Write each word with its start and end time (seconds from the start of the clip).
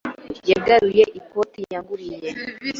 Yagaruye 0.51 1.03
ikoti 1.19 1.59
yangurije. 1.71 2.29